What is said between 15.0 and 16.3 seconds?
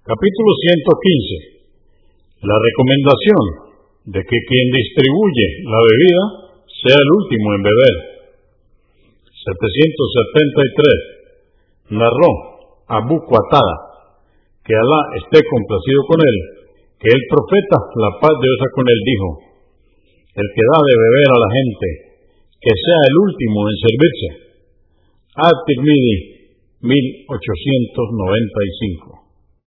esté complacido con